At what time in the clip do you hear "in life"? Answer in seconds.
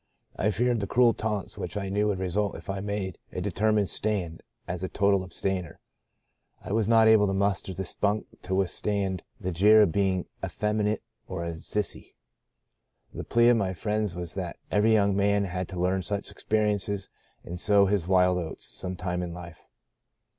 19.21-19.67